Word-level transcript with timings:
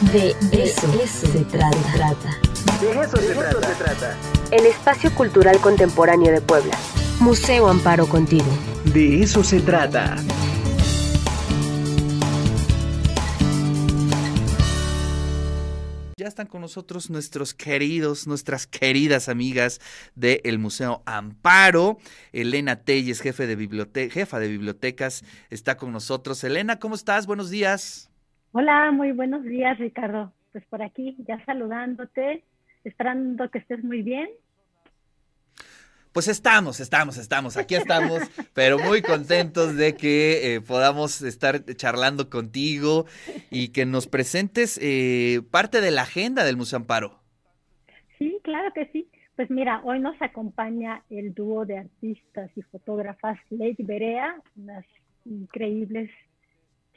De 0.00 0.34
eso, 0.50 0.90
se 1.14 1.44
trata. 1.44 1.70
De 2.80 2.90
eso, 3.02 3.16
se, 3.18 3.34
trata. 3.34 4.16
El 4.50 4.64
espacio 4.64 5.14
cultural 5.14 5.60
contemporáneo 5.60 6.32
de 6.32 6.40
Puebla. 6.40 6.74
Museo 7.20 7.68
Amparo 7.68 8.08
contigo. 8.08 8.46
De 8.94 9.22
eso 9.22 9.44
se 9.44 9.60
trata. 9.60 10.16
Ya 16.16 16.28
están 16.28 16.46
con 16.46 16.62
nosotros 16.62 17.10
nuestros 17.10 17.52
queridos, 17.52 18.26
nuestras 18.26 18.66
queridas 18.66 19.28
amigas 19.28 19.82
del 20.14 20.58
Museo 20.58 21.02
Amparo. 21.04 21.98
Elena 22.32 22.76
Telles, 22.76 23.20
jefe 23.20 23.46
de 23.46 24.10
jefa 24.10 24.38
de 24.38 24.48
bibliotecas, 24.48 25.24
está 25.50 25.76
con 25.76 25.92
nosotros. 25.92 26.42
Elena, 26.42 26.78
¿cómo 26.78 26.94
estás? 26.94 27.26
Buenos 27.26 27.50
días. 27.50 28.09
Hola, 28.52 28.90
muy 28.92 29.12
buenos 29.12 29.44
días, 29.44 29.78
Ricardo. 29.78 30.32
Pues 30.52 30.64
por 30.66 30.82
aquí, 30.82 31.16
ya 31.26 31.44
saludándote, 31.44 32.44
esperando 32.84 33.50
que 33.50 33.58
estés 33.58 33.84
muy 33.84 34.02
bien 34.02 34.28
pues 36.12 36.26
estamos, 36.26 36.80
estamos, 36.80 37.18
estamos, 37.18 37.56
aquí 37.56 37.76
estamos, 37.76 38.20
pero 38.54 38.78
muy 38.78 39.00
contentos 39.00 39.76
de 39.76 39.94
que 39.94 40.54
eh, 40.54 40.60
podamos 40.60 41.22
estar 41.22 41.64
charlando 41.76 42.28
contigo 42.28 43.06
y 43.50 43.68
que 43.68 43.86
nos 43.86 44.08
presentes 44.08 44.78
eh, 44.82 45.40
parte 45.50 45.80
de 45.80 45.92
la 45.92 46.02
agenda 46.02 46.44
del 46.44 46.56
Museo 46.56 46.78
Amparo. 46.78 47.20
Sí, 48.18 48.38
claro 48.42 48.72
que 48.74 48.86
sí. 48.86 49.08
Pues 49.36 49.50
mira, 49.50 49.80
hoy 49.84 50.00
nos 50.00 50.20
acompaña 50.20 51.02
el 51.10 51.32
dúo 51.32 51.64
de 51.64 51.78
artistas 51.78 52.50
y 52.56 52.62
fotógrafas 52.62 53.38
Lady 53.48 53.84
Berea, 53.84 54.36
unas 54.56 54.84
increíbles 55.24 56.10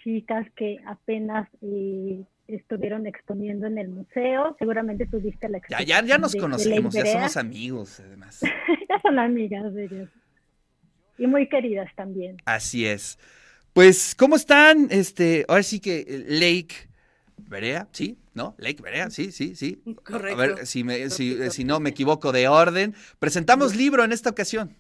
chicas 0.04 0.46
que 0.56 0.78
apenas 0.86 1.48
eh, 1.62 2.24
estuvieron 2.48 3.08
exponiendo 3.08 3.68
en 3.68 3.78
el 3.78 3.90
museo. 3.90 4.56
Seguramente 4.60 5.06
tuviste 5.06 5.50
la 5.50 5.60
exposición. 5.60 5.88
Ya, 5.88 6.02
ya, 6.02 6.08
ya 6.08 6.18
nos 6.18 6.36
conocemos, 6.36 6.94
ya 6.94 7.06
somos 7.06 7.38
amigos, 7.38 8.00
además. 8.00 8.42
ya 8.90 9.02
son 9.02 9.20
amigas 9.20 9.74
de 9.74 9.86
ellos. 9.86 10.10
Y 11.18 11.28
muy 11.28 11.48
queridas 11.48 11.90
también. 11.96 12.38
Así 12.46 12.86
es. 12.86 13.18
Pues, 13.74 14.16
¿cómo 14.16 14.36
están? 14.36 14.88
Este, 14.92 15.46
ahora 15.48 15.64
sí 15.64 15.80
que 15.80 16.00
eh, 16.00 16.26
Lake 16.28 16.90
Berea, 17.38 17.88
¿sí? 17.92 18.18
¿No? 18.34 18.56
Lake 18.58 18.82
Berea, 18.82 19.10
sí, 19.10 19.32
sí, 19.32 19.56
sí. 19.56 19.82
Correcto. 20.04 20.42
A 20.42 20.46
ver 20.46 20.66
si, 20.66 20.84
me, 20.84 21.10
si, 21.10 21.50
si 21.52 21.64
no 21.64 21.80
me 21.80 21.92
equivoco 21.92 22.32
de 22.32 22.48
orden. 22.48 22.96
Presentamos 23.20 23.76
libro 23.76 24.04
en 24.04 24.12
esta 24.12 24.30
ocasión. 24.30 24.76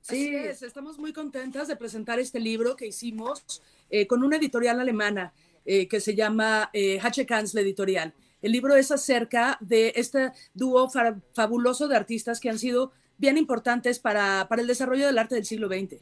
Sí, 0.00 0.34
estamos 0.34 0.98
muy 0.98 1.12
contentas 1.12 1.68
de 1.68 1.76
presentar 1.76 2.18
este 2.18 2.40
libro 2.40 2.74
que 2.74 2.86
hicimos 2.86 3.62
eh, 3.90 4.06
con 4.06 4.24
una 4.24 4.36
editorial 4.36 4.80
alemana. 4.80 5.32
Eh, 5.66 5.88
que 5.88 6.00
se 6.00 6.14
llama 6.14 6.70
eh, 6.72 6.98
la 7.02 7.60
editorial. 7.60 8.14
El 8.40 8.52
libro 8.52 8.74
es 8.76 8.90
acerca 8.90 9.58
de 9.60 9.92
este 9.94 10.32
dúo 10.54 10.90
fabuloso 11.34 11.86
de 11.86 11.96
artistas 11.96 12.40
que 12.40 12.48
han 12.48 12.58
sido 12.58 12.92
bien 13.18 13.36
importantes 13.36 13.98
para, 13.98 14.46
para 14.48 14.62
el 14.62 14.68
desarrollo 14.68 15.06
del 15.06 15.18
arte 15.18 15.34
del 15.34 15.44
siglo 15.44 15.68
XX. 15.68 16.00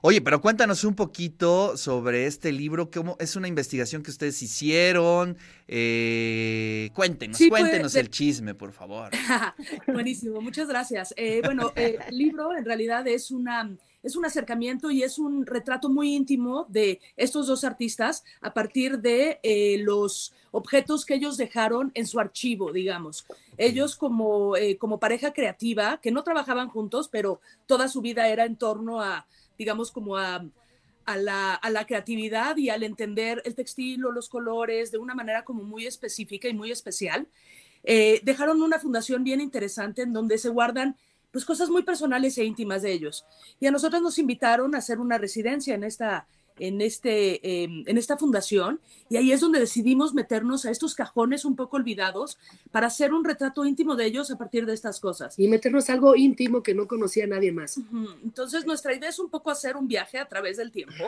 Oye, 0.00 0.20
pero 0.20 0.40
cuéntanos 0.40 0.84
un 0.84 0.94
poquito 0.94 1.76
sobre 1.76 2.26
este 2.26 2.52
libro, 2.52 2.90
cómo 2.90 3.16
es 3.18 3.34
una 3.34 3.48
investigación 3.48 4.02
que 4.02 4.10
ustedes 4.10 4.40
hicieron. 4.42 5.36
Eh, 5.66 6.90
cuéntenos, 6.94 7.40
cuéntenos 7.48 7.94
el 7.96 8.08
chisme, 8.08 8.54
por 8.54 8.72
favor. 8.72 9.10
Buenísimo, 9.86 10.40
muchas 10.40 10.68
gracias. 10.68 11.12
Eh, 11.16 11.40
bueno, 11.44 11.72
el 11.74 11.98
libro 12.16 12.56
en 12.56 12.64
realidad 12.64 13.06
es 13.08 13.30
una 13.30 13.76
es 14.02 14.16
un 14.16 14.24
acercamiento 14.24 14.90
y 14.90 15.02
es 15.02 15.18
un 15.18 15.44
retrato 15.44 15.88
muy 15.88 16.14
íntimo 16.14 16.66
de 16.68 17.00
estos 17.16 17.46
dos 17.46 17.64
artistas 17.64 18.24
a 18.40 18.54
partir 18.54 19.00
de 19.00 19.40
eh, 19.42 19.78
los 19.78 20.32
objetos 20.50 21.04
que 21.04 21.14
ellos 21.14 21.36
dejaron 21.36 21.90
en 21.94 22.06
su 22.06 22.20
archivo, 22.20 22.72
digamos. 22.72 23.26
Ellos 23.56 23.96
como, 23.96 24.56
eh, 24.56 24.78
como 24.78 25.00
pareja 25.00 25.32
creativa, 25.32 26.00
que 26.00 26.12
no 26.12 26.22
trabajaban 26.22 26.68
juntos, 26.68 27.08
pero 27.08 27.40
toda 27.66 27.88
su 27.88 28.00
vida 28.00 28.28
era 28.28 28.44
en 28.44 28.56
torno 28.56 29.02
a, 29.02 29.26
digamos, 29.58 29.90
como 29.90 30.16
a, 30.16 30.44
a 31.04 31.16
la, 31.16 31.54
a 31.54 31.70
la, 31.70 31.86
creatividad 31.86 32.56
y 32.56 32.70
al 32.70 32.82
entender 32.82 33.42
el 33.44 33.54
textil 33.54 34.04
o 34.04 34.12
los 34.12 34.28
colores 34.28 34.90
de 34.90 34.98
una 34.98 35.14
manera 35.14 35.44
como 35.44 35.62
muy 35.64 35.86
específica 35.86 36.48
y 36.48 36.54
muy 36.54 36.70
especial. 36.70 37.26
Eh, 37.84 38.20
dejaron 38.22 38.62
una 38.62 38.78
fundación 38.78 39.24
bien 39.24 39.40
interesante 39.40 40.02
en 40.02 40.12
donde 40.12 40.38
se 40.38 40.48
guardan 40.48 40.96
pues 41.30 41.44
cosas 41.44 41.68
muy 41.68 41.82
personales 41.82 42.38
e 42.38 42.44
íntimas 42.44 42.82
de 42.82 42.92
ellos. 42.92 43.24
Y 43.60 43.66
a 43.66 43.70
nosotros 43.70 44.02
nos 44.02 44.18
invitaron 44.18 44.74
a 44.74 44.78
hacer 44.78 44.98
una 44.98 45.18
residencia 45.18 45.74
en 45.74 45.84
esta, 45.84 46.26
en, 46.60 46.80
este, 46.80 47.62
em, 47.64 47.84
en 47.86 47.98
esta 47.98 48.16
fundación 48.16 48.80
y 49.08 49.16
ahí 49.16 49.32
es 49.32 49.40
donde 49.40 49.60
decidimos 49.60 50.14
meternos 50.14 50.64
a 50.64 50.70
estos 50.70 50.94
cajones 50.94 51.44
un 51.44 51.56
poco 51.56 51.76
olvidados 51.76 52.38
para 52.70 52.88
hacer 52.88 53.12
un 53.12 53.24
retrato 53.24 53.64
íntimo 53.64 53.96
de 53.96 54.06
ellos 54.06 54.30
a 54.30 54.38
partir 54.38 54.66
de 54.66 54.74
estas 54.74 55.00
cosas. 55.00 55.38
Y 55.38 55.48
meternos 55.48 55.88
algo 55.90 56.16
íntimo 56.16 56.62
que 56.62 56.74
no 56.74 56.86
conocía 56.86 57.26
nadie 57.26 57.52
más. 57.52 57.80
Entonces 58.22 58.66
nuestra 58.66 58.94
idea 58.94 59.08
es 59.08 59.18
un 59.18 59.30
poco 59.30 59.50
hacer 59.50 59.76
un 59.76 59.88
viaje 59.88 60.18
a 60.18 60.28
través 60.28 60.56
del 60.56 60.70
tiempo. 60.70 61.04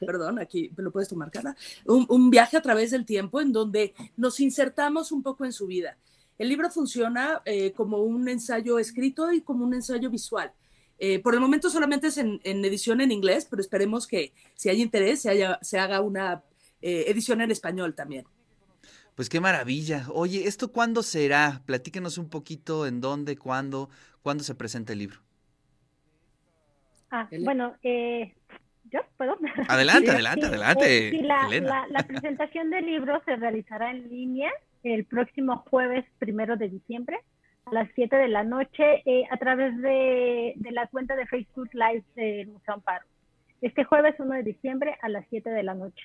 Perdón, 0.00 0.38
aquí 0.38 0.70
lo 0.76 0.90
puedes 0.90 1.08
tomar, 1.08 1.30
cara. 1.30 1.56
Un, 1.86 2.06
un 2.08 2.30
viaje 2.30 2.56
a 2.56 2.62
través 2.62 2.90
del 2.90 3.06
tiempo 3.06 3.40
en 3.40 3.52
donde 3.52 3.94
nos 4.16 4.40
insertamos 4.40 5.12
un 5.12 5.22
poco 5.22 5.44
en 5.44 5.52
su 5.52 5.66
vida 5.66 5.96
el 6.42 6.48
libro 6.48 6.68
funciona 6.70 7.40
eh, 7.44 7.72
como 7.72 7.98
un 7.98 8.28
ensayo 8.28 8.78
escrito 8.80 9.32
y 9.32 9.42
como 9.42 9.64
un 9.64 9.74
ensayo 9.74 10.10
visual. 10.10 10.52
Eh, 11.04 11.18
por 11.18 11.34
el 11.34 11.40
momento 11.40 11.68
solamente 11.68 12.06
es 12.06 12.16
en, 12.16 12.38
edición 12.44 13.00
en 13.00 13.10
inglés, 13.10 13.48
pero 13.50 13.60
esperemos 13.60 14.06
que 14.06 14.32
si 14.54 14.68
hay 14.68 14.80
interés 14.80 15.20
se, 15.20 15.78
haga 15.80 16.00
una 16.00 16.44
eh, 16.80 17.06
edición 17.08 17.40
en 17.40 17.50
español 17.50 17.96
también. 17.96 18.24
Pues 19.16 19.28
qué 19.28 19.40
maravilla. 19.40 20.06
Oye, 20.12 20.46
¿esto 20.46 20.70
cuándo 20.70 21.02
será? 21.02 21.62
Platíquenos 21.66 22.18
un 22.18 22.30
poquito 22.30 22.86
en 22.86 23.00
dónde, 23.00 23.36
cuándo, 23.36 23.90
cuándo 24.22 24.44
se 24.44 24.54
presenta 24.54 24.92
el 24.92 25.00
libro. 25.00 25.18
Ah, 27.10 27.28
bueno, 27.40 27.74
¿yo 27.82 29.00
puedo? 29.16 29.36
Adelante, 29.66 30.10
adelante, 30.12 30.46
adelante. 30.46 31.20
la, 31.20 31.84
la 31.90 32.02
presentación 32.06 32.70
del 32.70 32.86
libro 32.86 33.20
se 33.24 33.34
realizará 33.34 33.90
en 33.90 34.08
línea 34.08 34.52
el 34.84 35.04
próximo 35.04 35.64
jueves 35.68 36.04
primero 36.20 36.56
de 36.56 36.68
diciembre 36.68 37.18
a 37.66 37.74
las 37.74 37.88
7 37.94 38.16
de 38.16 38.28
la 38.28 38.44
noche 38.44 39.02
eh, 39.04 39.24
a 39.30 39.36
través 39.36 39.80
de, 39.80 40.54
la 40.70 40.86
cuenta 40.88 41.16
de 41.16 41.26
Facebook 41.26 41.70
Live 41.72 42.04
del 42.14 42.48
Museo 42.48 42.74
Amparo. 42.74 43.06
Este 43.60 43.84
jueves 43.84 44.14
1 44.18 44.34
de 44.34 44.42
diciembre 44.42 44.96
a 45.00 45.08
las 45.08 45.24
7 45.30 45.50
de 45.50 45.62
la 45.62 45.74
noche. 45.74 46.04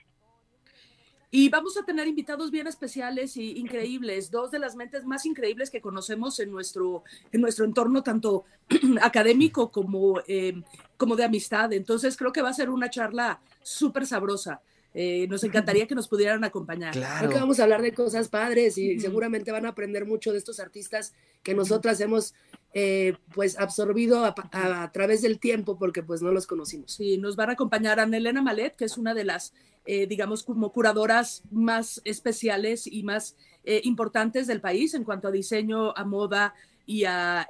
Y 1.30 1.50
vamos 1.50 1.78
a 1.78 1.84
tener 1.84 2.08
invitados 2.08 2.52
bien 2.52 2.68
especiales 2.68 3.36
y 3.36 3.58
increíbles, 3.58 4.32
dos 4.32 4.50
de 4.50 4.60
las 4.60 4.78
mentes 4.78 5.04
más 5.04 5.26
increíbles 5.26 5.70
que 5.70 5.82
conocemos 5.82 6.40
en 6.40 6.52
nuestro, 6.52 7.04
en 7.34 7.42
nuestro 7.42 7.66
entorno, 7.66 8.02
tanto 8.02 8.46
académico 9.02 9.70
como, 9.70 10.22
eh, 10.28 10.54
como 10.96 11.18
de 11.18 11.26
amistad. 11.26 11.74
Entonces 11.74 12.16
creo 12.16 12.32
que 12.32 12.42
va 12.42 12.50
a 12.50 12.54
ser 12.54 12.70
una 12.70 12.90
charla 12.90 13.42
súper 13.62 14.06
sabrosa. 14.06 14.62
Eh, 15.00 15.28
nos 15.28 15.44
encantaría 15.44 15.86
que 15.86 15.94
nos 15.94 16.08
pudieran 16.08 16.44
acompañar. 16.44 16.92
Claro. 16.92 17.30
que 17.30 17.36
vamos 17.36 17.60
a 17.60 17.64
hablar 17.64 17.84
de 17.84 17.94
cosas 17.94 18.30
padres 18.30 18.80
y 18.80 19.00
seguramente 19.00 19.52
van 19.52 19.68
a 19.68 19.70
aprender 19.70 20.08
mucho 20.08 20.32
de 20.32 20.40
estos 20.40 20.60
artistas 20.60 21.14
que 21.44 21.54
nosotras 21.54 22.02
hemos 22.02 22.34
eh, 22.74 23.14
pues 23.36 23.60
absorbido 23.60 24.26
a, 24.26 24.92
través 24.92 25.22
del 25.22 25.38
tiempo 25.38 25.78
porque 25.78 26.02
pues 26.02 26.24
no 26.24 26.32
los 26.32 26.48
conocimos. 26.48 26.94
Sí, 26.94 27.20
nos 27.20 27.36
van 27.36 27.52
a 27.52 27.54
acompañar 27.54 28.00
Ana 28.00 28.18
Elena 28.18 28.42
Malet, 28.42 28.76
que 28.76 28.86
es 28.86 28.98
una 28.98 29.14
de 29.14 29.24
las, 29.24 29.54
eh, 29.86 30.08
digamos, 30.08 30.42
como 30.42 30.74
curadoras 30.74 31.44
más 31.52 32.02
especiales 32.04 32.88
y 32.88 33.04
más 33.04 33.36
importantes 33.84 34.48
del 34.48 34.62
país 34.62 34.96
en 34.96 35.04
cuanto 35.04 35.28
a 35.28 35.32
diseño, 35.32 35.96
a 35.96 36.06
moda 36.06 36.56
y 36.88 37.04
a, 37.04 37.48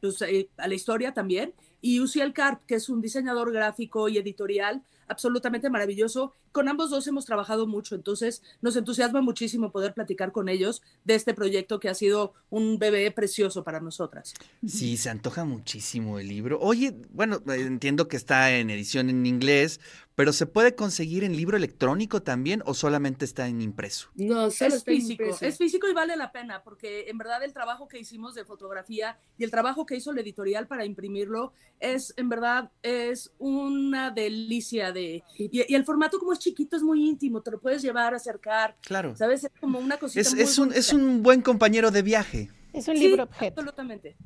pues, 0.00 0.20
a 0.22 0.66
la 0.66 0.74
historia 0.74 1.14
también. 1.14 1.54
Y 1.80 2.00
Uciel 2.00 2.32
Carp, 2.32 2.66
que 2.66 2.74
es 2.74 2.88
un 2.88 3.00
diseñador 3.00 3.52
gráfico 3.52 4.08
y 4.08 4.18
editorial 4.18 4.82
absolutamente 5.08 5.70
maravilloso. 5.70 6.32
Con 6.56 6.70
ambos 6.70 6.88
dos 6.88 7.06
hemos 7.06 7.26
trabajado 7.26 7.66
mucho, 7.66 7.94
entonces 7.94 8.42
nos 8.62 8.74
entusiasma 8.76 9.20
muchísimo 9.20 9.70
poder 9.70 9.92
platicar 9.92 10.32
con 10.32 10.48
ellos 10.48 10.80
de 11.04 11.14
este 11.14 11.34
proyecto 11.34 11.80
que 11.80 11.90
ha 11.90 11.94
sido 11.94 12.32
un 12.48 12.78
bebé 12.78 13.10
precioso 13.10 13.62
para 13.62 13.78
nosotras. 13.78 14.32
Sí, 14.66 14.96
se 14.96 15.10
antoja 15.10 15.44
muchísimo 15.44 16.18
el 16.18 16.28
libro. 16.28 16.58
Oye, 16.58 16.96
bueno, 17.10 17.42
entiendo 17.48 18.08
que 18.08 18.16
está 18.16 18.56
en 18.56 18.70
edición 18.70 19.10
en 19.10 19.26
inglés, 19.26 19.80
pero 20.16 20.32
¿se 20.32 20.46
puede 20.46 20.74
conseguir 20.74 21.24
en 21.24 21.36
libro 21.36 21.58
electrónico 21.58 22.22
también 22.22 22.62
o 22.64 22.72
solamente 22.72 23.26
está 23.26 23.48
en 23.48 23.60
impreso? 23.60 24.08
No, 24.14 24.46
es 24.46 24.82
físico. 24.82 25.24
Es 25.42 25.58
físico 25.58 25.86
y 25.88 25.92
vale 25.92 26.16
la 26.16 26.32
pena 26.32 26.62
porque 26.64 27.10
en 27.10 27.18
verdad 27.18 27.44
el 27.44 27.52
trabajo 27.52 27.86
que 27.86 27.98
hicimos 27.98 28.34
de 28.34 28.46
fotografía 28.46 29.18
y 29.36 29.44
el 29.44 29.50
trabajo 29.50 29.84
que 29.84 29.94
hizo 29.94 30.14
la 30.14 30.22
editorial 30.22 30.66
para 30.66 30.86
imprimirlo 30.86 31.52
es 31.80 32.14
en 32.16 32.30
verdad 32.30 32.70
es 32.82 33.30
una 33.38 34.10
delicia 34.10 34.90
de 34.90 35.22
y, 35.36 35.74
el 35.74 35.84
formato 35.84 36.18
como 36.18 36.32
es 36.32 36.38
chiquito 36.46 36.76
es 36.76 36.82
muy 36.82 37.06
íntimo, 37.08 37.40
te 37.42 37.50
lo 37.50 37.60
puedes 37.60 37.82
llevar, 37.82 38.14
acercar. 38.14 38.76
Claro. 38.82 39.14
¿Sabes? 39.16 39.44
Es 39.44 39.50
como 39.60 39.78
una 39.78 39.96
cosita 39.98 40.20
es, 40.20 40.32
es 40.34 40.58
un 40.58 40.72
es 40.72 40.92
un 40.92 41.22
buen 41.22 41.42
compañero 41.42 41.90
de 41.90 42.02
viaje. 42.02 42.50
Es 42.72 42.88
un 42.88 42.94
libro 42.98 43.22
objeto. 43.24 43.60
Absolutamente. 43.60 44.16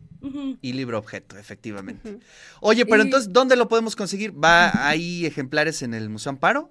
Y 0.60 0.72
libro 0.72 0.98
objeto, 0.98 1.38
efectivamente. 1.38 2.18
Oye, 2.60 2.84
pero 2.84 3.02
entonces, 3.02 3.32
¿dónde 3.32 3.54
lo 3.56 3.68
podemos 3.68 3.94
conseguir? 3.96 4.32
¿Va 4.32 4.86
hay 4.86 5.24
ejemplares 5.24 5.82
en 5.82 5.94
el 5.94 6.08
Museo 6.10 6.30
Amparo? 6.30 6.68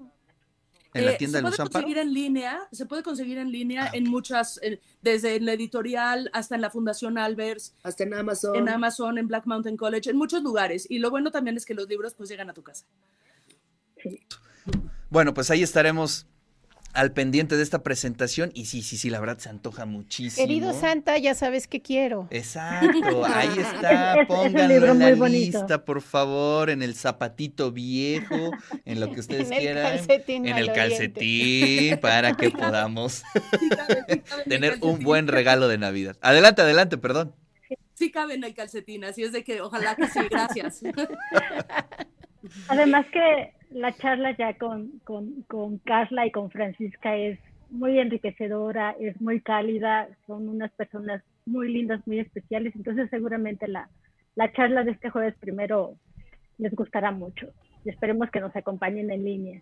en 0.95 1.05
la 1.05 1.11
Eh, 1.11 1.17
tienda 1.19 1.37
se 1.37 1.37
del 1.37 1.43
puede 1.43 1.51
Museo 1.53 1.65
Amparo. 1.65 1.83
conseguir 1.85 1.97
en 2.01 2.13
línea, 2.13 2.59
se 2.71 2.85
puede 2.87 3.03
conseguir 3.03 3.37
en 3.37 3.51
línea 3.51 3.85
Ah, 3.85 3.91
en 3.93 4.09
muchas, 4.09 4.59
desde 5.03 5.35
en 5.35 5.45
la 5.45 5.53
editorial 5.53 6.29
hasta 6.33 6.55
en 6.55 6.61
la 6.61 6.69
Fundación 6.71 7.17
Albers, 7.19 7.75
Hasta 7.83 8.03
en 8.05 8.13
Amazon. 8.15 8.55
en 8.55 8.69
Amazon, 8.69 9.17
en 9.19 9.27
Black 9.27 9.45
Mountain 9.45 9.77
College, 9.77 10.09
en 10.09 10.17
muchos 10.17 10.41
lugares. 10.41 10.87
Y 10.89 10.97
lo 10.99 11.11
bueno 11.11 11.29
también 11.31 11.55
es 11.57 11.65
que 11.67 11.75
los 11.75 11.87
libros 11.87 12.15
pues 12.15 12.27
llegan 12.29 12.49
a 12.49 12.53
tu 12.53 12.63
casa. 12.63 12.85
Sí. 14.01 14.19
Bueno, 15.09 15.33
pues 15.33 15.49
ahí 15.51 15.63
estaremos 15.63 16.27
al 16.93 17.11
pendiente 17.13 17.55
de 17.55 17.61
esta 17.61 17.83
presentación 17.83 18.51
y 18.55 18.65
sí, 18.65 18.81
sí, 18.81 18.97
sí, 18.97 19.11
la 19.11 19.19
verdad 19.19 19.37
se 19.37 19.49
antoja 19.49 19.85
muchísimo. 19.85 20.45
Querido 20.47 20.73
Santa, 20.73 21.17
ya 21.19 21.35
sabes 21.35 21.67
que 21.67 21.81
quiero. 21.81 22.27
Exacto, 22.31 23.25
ahí 23.25 23.47
está, 23.59 24.13
Es- 24.15 24.21
es 24.21 24.29
un 24.29 24.35
pónganlo 24.35 24.87
en 24.91 24.99
la 24.99 25.15
bonito. 25.15 25.59
lista, 25.59 25.85
por 25.85 26.01
favor, 26.01 26.69
en 26.71 26.81
el 26.81 26.95
zapatito 26.95 27.71
viejo, 27.71 28.51
en 28.85 28.99
lo 28.99 29.11
que 29.11 29.19
ustedes 29.19 29.47
En 29.51 29.53
el 29.53 29.59
quieran, 29.59 29.97
calcetín 29.97 30.47
en 30.47 30.57
el 30.57 30.73
calcetín, 30.73 31.97
para 31.99 32.35
que 32.35 32.49
podamos 32.49 33.23
el 34.07 34.23
tener 34.47 34.77
un 34.81 34.99
buen 35.03 35.27
regalo 35.27 35.67
de 35.67 35.77
Navidad. 35.77 36.17
Adelante, 36.21 36.63
adelante, 36.63 36.97
perdón. 36.97 37.35
Sí 37.93 38.11
cabe 38.11 38.33
en 38.33 38.43
el 38.43 38.55
calcetín, 38.55 39.03
así 39.03 39.23
es 39.23 39.31
de 39.31 39.43
que 39.43 39.61
ojalá 39.61 39.95
que 39.95 40.07
sí, 40.07 40.19
gracias. 40.29 40.81
Además 42.67 43.05
que 43.11 43.53
la 43.69 43.95
charla 43.97 44.35
ya 44.37 44.57
con, 44.57 44.99
con, 45.03 45.43
con 45.43 45.77
Carla 45.79 46.25
y 46.25 46.31
con 46.31 46.49
Francisca 46.49 47.15
es 47.15 47.39
muy 47.69 47.99
enriquecedora, 47.99 48.95
es 48.99 49.19
muy 49.21 49.41
cálida, 49.41 50.07
son 50.25 50.49
unas 50.49 50.71
personas 50.71 51.23
muy 51.45 51.71
lindas, 51.71 52.05
muy 52.07 52.19
especiales, 52.19 52.73
entonces 52.75 53.09
seguramente 53.09 53.67
la, 53.67 53.89
la 54.35 54.51
charla 54.53 54.83
de 54.83 54.91
este 54.91 55.09
jueves 55.09 55.35
primero 55.39 55.95
les 56.57 56.73
gustará 56.73 57.11
mucho 57.11 57.47
y 57.85 57.89
esperemos 57.89 58.29
que 58.31 58.39
nos 58.39 58.55
acompañen 58.55 59.11
en 59.11 59.23
línea. 59.23 59.61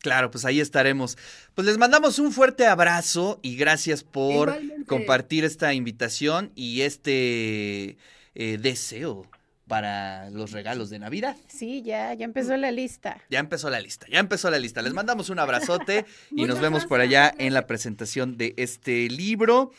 Claro, 0.00 0.30
pues 0.30 0.44
ahí 0.44 0.60
estaremos. 0.60 1.16
Pues 1.54 1.66
les 1.66 1.78
mandamos 1.78 2.18
un 2.18 2.30
fuerte 2.30 2.66
abrazo 2.66 3.40
y 3.42 3.56
gracias 3.56 4.04
por 4.04 4.48
Igualmente. 4.50 4.84
compartir 4.86 5.44
esta 5.44 5.72
invitación 5.72 6.52
y 6.54 6.82
este 6.82 7.96
eh, 8.34 8.58
deseo 8.60 9.26
para 9.66 10.30
los 10.30 10.52
regalos 10.52 10.90
de 10.90 10.98
Navidad. 10.98 11.36
Sí, 11.48 11.82
ya, 11.82 12.12
ya 12.14 12.24
empezó 12.24 12.56
la 12.56 12.70
lista. 12.70 13.22
Ya 13.30 13.38
empezó 13.38 13.70
la 13.70 13.80
lista, 13.80 14.06
ya 14.10 14.18
empezó 14.18 14.50
la 14.50 14.58
lista. 14.58 14.82
Les 14.82 14.92
mandamos 14.92 15.30
un 15.30 15.38
abrazote 15.38 16.04
y 16.30 16.44
nos 16.44 16.60
vemos 16.60 16.86
por 16.86 17.00
allá 17.00 17.32
en 17.38 17.54
la 17.54 17.66
presentación 17.66 18.36
de 18.36 18.54
este 18.56 19.08
libro. 19.08 19.70